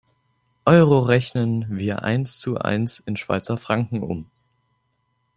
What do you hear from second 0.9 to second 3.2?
rechnen wir eins zu eins in